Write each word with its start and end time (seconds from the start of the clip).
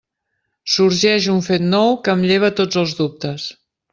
Sorgeix 0.75 1.27
un 1.33 1.43
fet 1.49 1.65
nou 1.75 1.93
que 2.07 2.15
em 2.17 2.25
lleva 2.31 2.51
tots 2.61 2.83
els 2.85 2.97
dubtes. 3.03 3.49